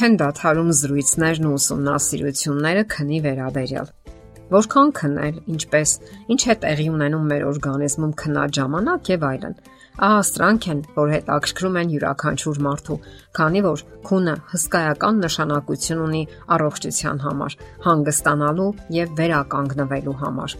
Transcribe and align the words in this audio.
Չեն 0.00 0.14
դադարում 0.16 0.68
զրույցներն 0.72 1.46
ու 1.46 1.50
ուսումնասիրությունները 1.58 2.82
քնի 2.88 3.16
վերաբերյալ։ 3.24 3.88
Որքան 4.54 4.92
քնել, 4.96 5.40
ինչպես, 5.52 5.90
ինչ 6.32 6.38
է 6.40 6.56
տեղի 6.62 6.86
ունենում 6.88 7.26
մեր 7.32 7.44
օրգանիզմում 7.50 8.14
քնած 8.22 8.54
ժամանակ 8.60 9.10
եւ 9.12 9.26
այլն։ 9.30 9.58
Ահա 10.08 10.22
սրանք 10.30 10.68
են, 10.72 10.80
որ 10.96 11.12
հետաքրքրում 11.16 11.76
են 11.82 11.92
յուրաքանչյուր 11.96 12.62
մարդու, 12.70 12.98
քանի 13.36 13.62
որ 13.68 13.84
քունը 14.08 14.36
հսկայական 14.54 15.22
նշանակություն 15.26 16.02
ունի 16.06 16.22
առողջության 16.56 17.22
համար, 17.26 17.58
հանգստանալու 17.90 18.72
եւ 18.96 19.14
վերականգնվելու 19.20 20.18
համար։ 20.24 20.58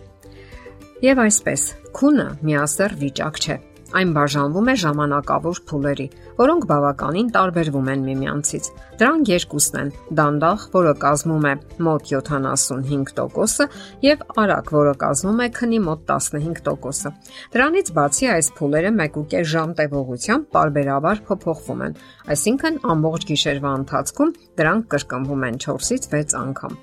Եվ 1.08 1.24
այսպես, 1.24 1.66
քունը 1.96 2.30
միասեռ 2.44 3.00
վիճակ 3.00 3.40
չէ 3.40 3.60
Այն 3.90 4.10
բաժանվում 4.14 4.68
է 4.70 4.74
ժամանակավոր 4.80 5.58
փուլերի, 5.66 6.04
որոնք 6.38 6.66
բավականին 6.70 7.30
տարբերվում 7.34 7.88
են 7.90 8.04
միմյանցից։ 8.06 8.68
Դրանք 9.00 9.30
երկուսն 9.32 9.78
են՝ 9.80 9.90
դանդաղ, 10.20 10.66
որը 10.76 10.92
կազմում 11.04 11.48
է 11.50 11.54
մոտ 11.86 12.12
75%-ը, 12.12 13.66
եւ 14.06 14.22
արագ, 14.44 14.70
որը 14.76 14.94
կազմում 15.02 15.42
է 15.42 15.48
քնի 15.58 15.80
մոտ 15.88 16.04
15%-ը։ 16.12 17.12
Դրանից 17.56 17.92
բացի 17.98 18.30
այս 18.36 18.52
փուլերը 18.60 18.94
1.5 19.00 19.50
ժամ 19.54 19.74
տևողությամբ 19.80 20.48
parberabar 20.54 21.24
փոփոխվում 21.26 21.84
են, 21.88 21.98
այսինքն 22.36 22.80
ամբողջ 22.94 23.26
գիշերվա 23.32 23.74
ընթացքում 23.80 24.34
դրանք 24.60 24.88
կրկնվում 24.94 25.46
են 25.50 25.60
4-ից 25.66 26.10
6 26.14 26.38
անգամ։ 26.44 26.78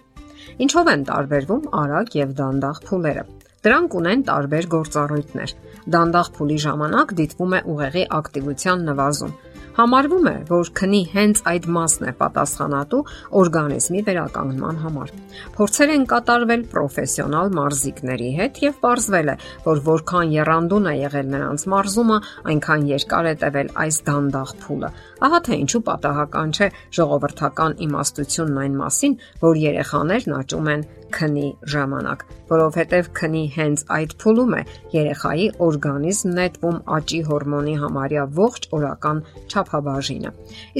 Ինչով 0.63 0.87
են 0.91 1.03
տարբերվում 1.07 1.67
արագ 1.85 2.15
եւ 2.17 2.37
դանդաղ 2.37 2.85
փուլերը։ 2.87 3.27
Դրանք 3.65 3.95
ունեն 3.97 4.23
տարբեր 4.27 4.67
գործառույթներ։ 4.73 5.53
Դանդաղ 5.95 6.27
փուլի 6.37 6.57
ժամանակ 6.67 7.13
դիտվում 7.17 7.55
է 7.57 7.61
ուղեղի 7.73 8.03
ակտիվության 8.17 8.83
նվազում։ 8.91 9.33
Համարվում 9.77 10.27
է, 10.31 10.35
որ 10.49 10.69
քնի 10.79 11.01
հենց 11.13 11.41
այդ 11.51 11.65
մասն 11.77 12.07
է 12.09 12.13
պատասխանատու 12.21 13.01
օրգանիզմի 13.41 14.01
վերականգնման 14.07 14.79
համար։ 14.83 15.11
Փորձեր 15.57 15.93
են 15.93 16.05
կատարվել 16.13 16.63
պրոֆեսիոնալ 16.73 17.53
մարզիկների 17.57 18.31
հետ 18.39 18.61
եւ 18.65 18.79
ողրզվել 18.87 19.31
է, 19.33 19.37
որ 19.67 19.81
որքան 19.87 20.33
երանդուն 20.37 20.89
է 20.91 20.95
եղել 20.97 21.31
նրանց 21.37 21.67
մարզումը, 21.77 22.19
այնքան 22.53 22.87
երկար 22.97 23.31
է 23.31 23.35
տևել 23.45 23.73
այս 23.85 24.01
դանդաղ 24.09 24.53
փուլը։ 24.65 24.91
Ահա 25.27 25.39
թե 25.47 25.61
ինչու 25.67 25.83
պատահական 25.87 26.53
չէ 26.57 26.67
ժողովրդական 26.97 27.77
իմաստությունն 27.87 28.61
այն 28.65 28.77
մասին, 28.81 29.17
որ 29.45 29.61
երեխաներն 29.67 30.37
աճում 30.41 30.71
են 30.73 30.87
քնի 31.13 31.47
ժամանակ, 31.71 32.23
որովհետև 32.49 33.09
քնի 33.17 33.43
հենց 33.55 33.83
այդ 33.97 34.15
փուլում 34.21 34.55
է 34.57 34.61
երեխայի 34.95 35.47
օրգանիզմ 35.67 36.33
նետվում 36.37 36.79
աճի 36.97 37.21
հորմոնի 37.29 37.75
համարյա 37.83 38.25
ողջ 38.39 38.67
օրական 38.77 39.21
չափաբաժինը։ 39.51 40.31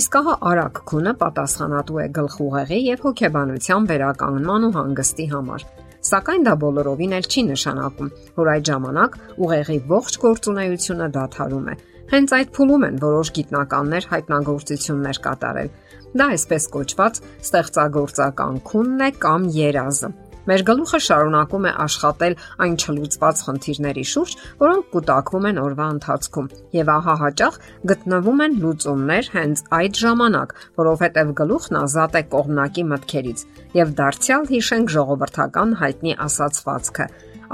Իսկ 0.02 0.18
ահա 0.20 0.36
արագ 0.52 0.82
քունը 0.92 1.14
պատասխանատու 1.24 2.00
է 2.04 2.08
գլխուղեղի 2.18 2.80
եւ 2.88 3.04
հոգեբանության 3.08 3.90
վերականգնման 3.92 4.68
ու 4.68 4.74
հանգստի 4.78 5.28
համար։ 5.34 5.68
Սակայն 6.08 6.48
դա 6.48 6.54
բոլորովին 6.62 7.16
էլ 7.18 7.26
չի 7.28 7.42
նշանակում, 7.48 8.12
որ 8.38 8.52
այդ 8.54 8.68
ժամանակ 8.72 9.18
ուղեղի 9.44 9.80
ողջ 9.92 10.20
գործունեությունը 10.24 11.08
դադարում 11.18 11.68
է։ 11.68 11.76
Հենց 12.08 12.34
այդ 12.38 12.52
փուլում 12.56 12.84
են 12.88 13.00
որոշ 13.04 13.30
գիտնականներ 13.36 14.06
հայտնագործություններ 14.14 15.18
կատարել 15.28 15.72
Դա 16.18 16.28
այսպես 16.34 16.66
կոչված 16.74 17.20
ստեղծագործական 17.44 18.62
քունն 18.68 19.04
է 19.08 19.10
կամ 19.26 19.50
երազը։ 19.58 20.10
Մեր 20.48 20.62
գլուխը 20.68 21.00
շարունակում 21.04 21.66
է 21.68 21.72
աշխատել 21.84 22.36
այն 22.64 22.76
չլուծված 22.80 23.40
խնդիրների 23.48 24.04
շուրջ, 24.12 24.36
որոնք 24.62 24.86
կուտակվում 24.94 25.48
են 25.50 25.58
օրվա 25.60 25.88
ընթացքում, 25.94 26.48
եւ 26.78 26.92
ահա 26.94 27.16
հաճախ 27.22 27.58
գտնվում 27.92 28.44
են 28.46 28.56
լուծումներ 28.64 29.30
հենց 29.34 29.64
այդ 29.78 30.00
ժամանակ, 30.04 30.54
որովհետեւ 30.80 31.34
գլուխն 31.42 31.80
ազատ 31.82 32.16
է 32.16 32.22
կողմնակի 32.36 32.86
մտքերից, 32.92 33.44
եւ 33.76 33.92
դարձյալ 34.00 34.48
հիշենք 34.54 34.94
ժողովրդական 34.96 35.76
հայտնի 35.84 36.16
ասացվածքը. 36.28 37.08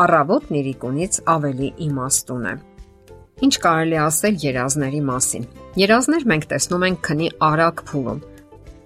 առավոտն 0.03 0.55
իրիկունից 0.57 1.17
ավելի 1.33 1.69
իմաստուն 1.85 2.45
է։ 2.49 2.53
Ինչ 3.45 3.55
կարելի 3.65 3.97
ասել 4.03 4.37
երազների 4.43 5.01
մասին։ 5.09 5.49
Երազներ 5.81 6.25
մենք 6.33 6.45
տեսնում 6.53 6.85
ենք 6.89 7.01
քնի 7.09 7.27
արագ 7.49 7.83
փուլում 7.89 8.21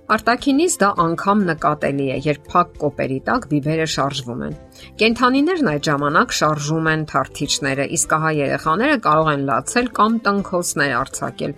Արտակինից 0.08 0.76
դա 0.80 0.88
անգամ 1.04 1.40
նկատելի 1.50 2.06
է, 2.14 2.18
երբ 2.24 2.46
փակ 2.48 2.70
կոպերի 2.80 3.16
տակ 3.28 3.46
բիբերը 3.52 3.88
շարժվում 3.92 4.44
են։ 4.46 4.54
Կենթանիներն 5.02 5.70
այդ 5.72 5.88
ժամանակ 5.88 6.36
շարժում 6.38 6.86
են 6.92 7.04
թարթիչները, 7.12 7.88
իսկ 7.98 8.16
ահա 8.16 8.32
երեխաները 8.38 9.00
կարող 9.08 9.32
են 9.34 9.44
լացել 9.50 9.90
կամ 9.98 10.16
տնքոցներ 10.28 10.94
արձակել։ 11.02 11.56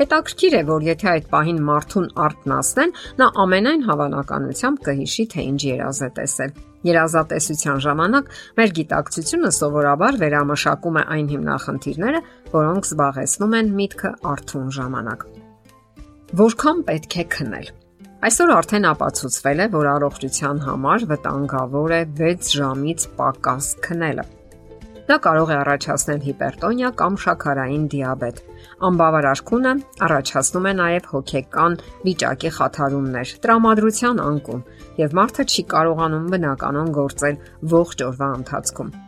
Հետաքրքիր 0.00 0.56
է, 0.58 0.62
որ 0.72 0.88
եթե 0.88 1.08
այդ 1.12 1.30
պահին 1.34 1.62
մարդուն 1.70 2.10
արտնասնեն, 2.24 2.94
նա 3.22 3.30
ամենայն 3.44 3.86
հավանականությամբ 3.86 4.82
կհիշի, 4.90 5.24
թե 5.34 5.46
ինչ 5.54 5.60
երազ 5.70 6.02
է 6.02 6.10
տեսել։ 6.18 6.58
Երազատեսության 6.84 7.78
ժամանակ 7.86 8.34
մեր 8.58 8.74
գիտակցությունը 8.80 9.54
սովորաբար 9.54 10.20
վերամշակում 10.24 10.98
է 10.98 11.06
այն 11.14 11.30
հիմնախնդիրները, 11.34 12.20
որոնք 12.58 12.90
զբաղեցնում 12.90 13.56
են 13.62 13.72
միտքը 13.78 14.12
արթուն 14.34 14.68
ժամանակ։ 14.82 15.26
Որքան 16.44 16.84
պետք 16.90 17.18
է 17.22 17.26
քնել։ 17.38 17.72
Այսօր 18.24 18.50
արդեն 18.54 18.86
ապացուցվել 18.88 19.58
է, 19.60 19.64
որ 19.74 19.86
առողջության 19.90 20.60
համար 20.64 21.02
վտանգավոր 21.10 21.92
է 21.92 21.98
6 22.20 22.54
ժամից 22.56 23.04
պակաս 23.18 23.68
քնելը։ 23.84 24.24
Դա 25.10 25.18
կարող 25.26 25.52
է 25.52 25.56
առաջացնել 25.58 26.22
հիպերտոնիա 26.30 26.92
կամ 27.02 27.20
շաքարային 27.26 27.84
դիաբետ։ 27.92 28.42
Անբավարար 28.88 29.44
քունը 29.52 29.76
առաջացնում 30.08 30.70
է 30.72 30.74
նաև 30.80 31.12
հոգեկան 31.12 31.80
վիճակի 32.08 32.56
խաթարումներ, 32.56 33.38
տրամադրության 33.44 34.26
անկում, 34.32 34.66
եւ 35.04 35.18
մարդը 35.20 35.50
չի 35.52 35.70
կարողանում 35.76 36.28
բնականon 36.32 36.94
գործել 37.04 37.42
ողջ 37.76 38.08
օրվա 38.08 38.36
ընթացքում։ 38.40 39.03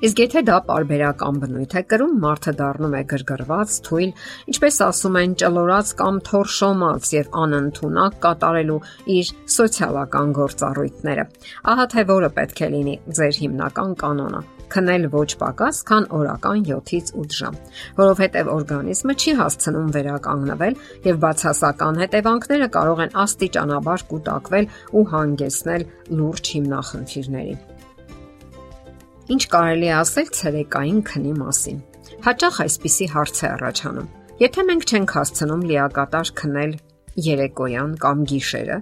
Իսկ 0.00 0.20
եթե 0.22 0.40
դա 0.48 0.54
parberakan 0.64 1.38
բնույթ 1.42 1.74
է 1.76 1.80
կրում, 1.92 2.12
մարդը 2.22 2.52
դառնում 2.56 2.94
է 2.96 3.00
գրգռված, 3.10 3.72
թույլ, 3.84 4.12
ինչպես 4.48 4.78
ասում 4.86 5.18
են, 5.20 5.34
ճլորած 5.42 5.90
կամ 5.98 6.20
թորշոմած 6.28 7.10
եւ 7.18 7.34
անընդունակ 7.42 8.16
կատարելու 8.22 8.78
իր 9.16 9.32
սոցիալական 9.56 10.32
գործառույթները։ 10.38 11.26
Ահա 11.72 11.86
թե 11.92 12.04
որը 12.14 12.30
պետք 12.40 12.64
է 12.64 12.70
լինի 12.76 12.96
ձեր 13.20 13.40
հիմնական 13.44 13.92
կանոնը 14.00 14.42
քնել 14.70 15.04
ոչ 15.12 15.30
պակաս, 15.40 15.80
քան 15.88 16.06
օրական 16.16 16.62
7-ից 16.68 17.10
8 17.20 17.36
ժամ, 17.40 17.56
որովհետև 17.98 18.50
օրգանիզմը 18.54 19.16
չի 19.20 19.34
հասցնում 19.40 19.90
վերականգնվել 19.96 20.78
եւ 21.10 21.18
բացասական 21.26 22.00
հետևանքները 22.04 22.70
կարող 22.78 23.02
են 23.06 23.18
աստիճանաբար 23.24 24.06
կուտակվել 24.14 24.70
ու 24.94 25.04
հանգեցնել 25.16 25.86
լուրջ 26.20 26.54
հիմնախնդիրների։ 26.54 27.58
Ինչ 29.30 29.44
կարելի 29.46 29.86
է 29.86 29.90
ասել 29.94 30.30
ցերեկային 30.36 31.00
քնի 31.06 31.32
մասին։ 31.38 31.76
Հաճախ 32.24 32.56
այսպիսի 32.64 33.06
հարց 33.12 33.36
է 33.40 33.46
առաջանում. 33.50 34.08
Եթե 34.40 34.64
մենք 34.70 34.86
չենք 34.90 35.12
հասցնում 35.16 35.62
լիակատար 35.70 36.32
քնել 36.40 36.72
երեկոյան 37.26 37.92
կամ 38.02 38.24
գիշերը, 38.32 38.78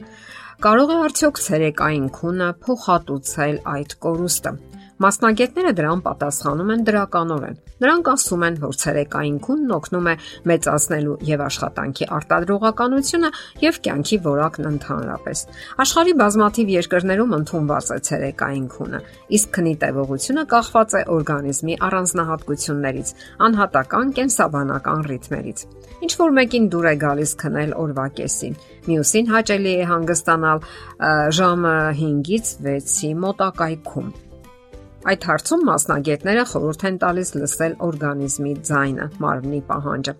կարող 0.64 0.92
է 0.94 0.96
արդյոք 1.08 1.40
ցերեկային 1.44 2.08
քունը 2.16 2.48
փոխհատուցել 2.64 3.60
այդ 3.74 3.94
կորուստը։ 4.08 4.52
Մասնագետները 4.98 5.70
դրան 5.78 6.00
պատասխանում 6.02 6.70
են 6.74 6.80
դրականորեն։ 6.88 7.58
Նրանք 7.78 8.08
ասում 8.10 8.44
են, 8.48 8.56
որ 8.58 8.78
ցերեկային 8.82 9.36
քունն 9.46 9.74
օգնում 9.76 10.08
է 10.10 10.14
մեծացնելու 10.50 11.14
եւ 11.28 11.44
աշխատանքի 11.44 12.08
արտադրողականությունը 12.16 13.30
եւ 13.62 13.78
կյանքի 13.86 14.18
որակն 14.26 14.68
ընդհանրապես։ 14.72 15.44
Աշխարհի 15.86 16.14
բազմաթիվ 16.18 16.72
երկրներում 16.74 17.36
ընդունված 17.38 17.92
է 17.94 17.98
ցերեկային 18.08 18.66
քունը, 18.74 19.00
իսկ 19.38 19.54
քնի 19.54 19.74
տևողությունը 19.86 20.46
կախված 20.58 20.98
է 20.98 21.02
օրգանիզմի 21.14 21.74
առանձնահատկություններից, 21.88 23.08
անհատական 23.46 24.14
կենսաբանական 24.18 25.02
ռիթմերից։ 25.14 25.66
Ինչ 25.98 26.12
որ 26.18 26.38
մեկին 26.42 26.70
դուր 26.74 26.86
է 26.88 26.94
գալիս 27.06 27.32
քնել 27.38 27.74
օրվա 27.86 28.06
կեսին, 28.18 28.62
մյուսին 28.88 29.34
հաճելի 29.34 29.74
է 29.78 29.90
հանգստանալ 29.94 30.64
ժամը 31.38 31.74
5-ից 31.98 32.56
6-ի 32.66 33.12
մոտակայքում։ 33.26 34.27
Այդ 35.08 35.24
հարցում 35.24 35.62
մասնագետները 35.64 36.42
խորհուրդ 36.50 36.82
են 36.88 36.96
տալիս 37.00 37.30
լսել 37.38 37.74
օրգանիզմի 37.86 38.52
ձայնը, 38.68 39.06
մարմնի 39.24 39.60
պահանջը։ 39.68 40.14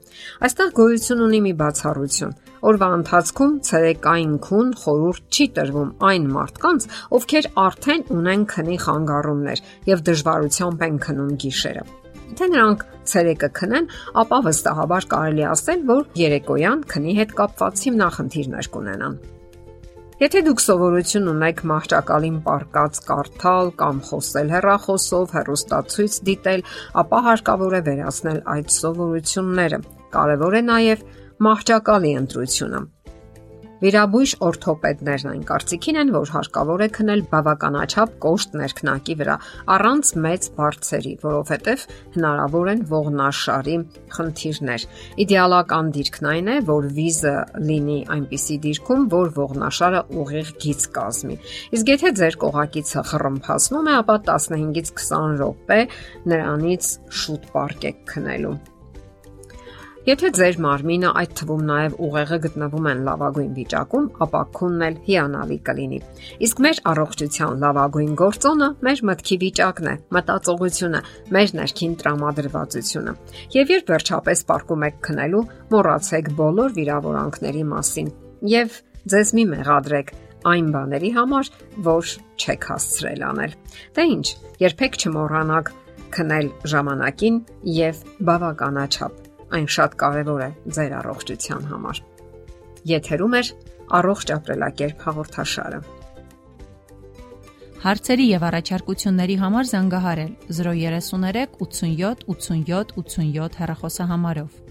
Այստեղ 0.48 0.70
գոյություն 0.78 1.24
ունի 1.26 1.40
մի 1.44 1.52
բացառություն։ 1.58 2.32
Օրվա 2.68 2.88
ընթացքում 2.98 3.52
ցերեկային 3.68 4.34
քուն 4.48 4.72
խորհուրդ 4.82 5.38
չի 5.38 5.46
տրվում 5.58 5.92
այն 6.08 6.28
մարդկանց, 6.38 6.88
ովքեր 7.18 7.50
արդեն 7.68 8.04
ունեն 8.16 8.44
քնի 8.56 8.78
խանգարումներ 8.88 9.64
եւ 9.92 10.04
դժվարությամբ 10.08 10.84
են 10.88 11.00
քնում 11.04 11.32
գիշերը։ 11.44 11.88
Եթե 12.28 12.52
նրանք 12.52 12.84
ցերեկը 13.12 13.48
քնեն, 13.60 13.88
ապա 14.24 14.38
վստահաբար 14.48 15.08
կարելի 15.12 15.48
ասել, 15.52 15.88
որ 15.88 16.06
երեկոյան 16.22 16.86
քնի 16.92 17.18
հետ 17.22 17.34
կապված 17.40 17.84
հիմնախնդիրներ 17.88 18.72
կունենան։ 18.76 19.20
Եթե 20.18 20.40
դուք 20.48 20.60
սովորություն 20.64 21.28
ունեք 21.30 21.60
մահճակալին 21.70 22.38
պարկած 22.42 22.96
կարդալ 23.06 23.68
կամ 23.78 23.98
խոսել 24.08 24.48
հեռախոսով, 24.50 25.34
հեռուստացույց 25.36 26.16
դիտել, 26.28 26.64
ապա 27.02 27.20
հարկավոր 27.28 27.76
է 27.78 27.80
վերացնել 27.86 28.40
այդ 28.54 28.74
սովորությունները։ 28.78 29.78
Կարևոր 30.18 30.58
է 30.58 30.62
նաև 30.72 31.04
մահճակալի 31.46 32.12
ընտրությունը։ 32.22 32.80
Վիրաբույժ 33.78 34.32
օրթոպեդներն 34.42 35.28
այն 35.30 35.42
կարծիքին 35.46 35.98
են, 36.00 36.08
որ 36.10 36.30
հարկավոր 36.34 36.82
է 36.82 36.86
քնել 36.96 37.20
բավականաչափ 37.30 38.14
կոշտ 38.24 38.54
ներքնակի 38.58 39.14
վրա, 39.20 39.36
առանց 39.74 40.08
մեծ 40.24 40.48
բարձերի, 40.56 41.12
որովհետև 41.22 41.84
հնարավոր 42.16 42.70
են 42.72 42.82
ողնաշարի 42.90 43.76
խնդիրներ։ 44.16 44.86
Իդեալական 45.22 45.92
դիրքն 45.94 46.28
այն 46.32 46.50
է, 46.50 46.56
որ 46.72 46.88
վիզը 46.98 47.34
լինի 47.68 47.98
այնպիսի 48.18 48.56
դիրքում, 48.66 49.04
որ 49.14 49.30
ողնաշարը 49.38 50.00
ուղիղ 50.24 50.50
գիծ 50.66 50.88
կազմի։ 50.98 51.36
Իսկ 51.78 51.92
եթե 51.94 52.12
ձեր 52.18 52.38
կողակիցը 52.42 53.04
խռմփացնում 53.12 53.92
է, 53.92 53.94
ապա 54.02 54.18
15-ից 54.32 54.90
20 55.06 55.38
րոպե 55.38 55.78
նրանից 56.34 56.90
շուտ 57.22 57.48
պարկեք 57.54 58.02
քնելու։ 58.10 58.56
Եթե 60.08 60.28
ձեր 60.38 60.56
մարմինը, 60.64 61.08
այդ 61.20 61.32
թվում 61.36 61.64
նաև 61.68 61.96
ուղեղը 62.06 62.36
գտնվում 62.44 62.86
են 62.88 63.00
լավագույն 63.04 63.50
վիճակում, 63.58 64.06
ապա 64.24 64.40
քունն 64.56 64.84
էլ 64.86 64.94
հիանալի 65.04 65.58
կլինի։ 65.66 65.98
Իսկ 66.48 66.62
մեր 66.64 66.80
առողջության 66.92 67.58
լավագույն 67.64 68.14
գործոնը 68.20 68.68
մեր 68.88 69.02
մտքի 69.10 69.38
վիճակն 69.42 69.90
է, 69.92 69.94
մտածողությունը, 70.16 71.02
մեր 71.36 71.52
ներքին 71.60 71.98
տրամադրվածությունը։ 72.00 73.14
Եվ 73.58 73.74
երբ 73.74 73.92
վերջապես 73.92 74.44
պարկում 74.48 74.88
եք 74.88 74.98
քնելու, 75.10 75.44
մոռացեք 75.76 76.32
բոլոր 76.40 76.74
վիրավորանքների 76.80 77.68
մասին 77.76 78.10
եւ 78.56 78.80
ձեզ 79.12 79.36
մի 79.36 79.46
մեղադրեք 79.52 80.16
այն 80.48 80.66
բաների 80.72 81.14
համար, 81.20 81.54
որ 81.84 82.16
չեք 82.40 82.68
հասցրել 82.72 83.28
անել։ 83.28 83.56
Դե 83.98 84.10
ի՞նչ, 84.16 84.26
երբեք 84.64 85.00
չմոռանաք 85.04 85.72
քնել 86.16 86.52
ժամանակին 86.72 87.42
եւ 87.76 88.04
բավականաչափ 88.24 89.27
այն 89.56 89.68
շատ 89.74 89.94
կարևոր 90.02 90.42
է 90.44 90.50
ձեր 90.76 90.94
առողջության 90.98 91.68
համար։ 91.72 92.00
Եթերում 92.92 93.36
է 93.38 93.42
առողջ 93.98 94.32
ապրելակերպ 94.36 95.04
հաղորդաշարը։ 95.08 95.80
Հարցերի 97.78 98.24
եւ 98.28 98.44
առաջարկությունների 98.48 99.36
համար 99.38 99.68
զանգահարել 99.72 100.32
033 100.60 101.44
87 101.62 102.24
87 102.34 102.96
87 102.98 103.60
հեռախոսահամարով։ 103.60 104.67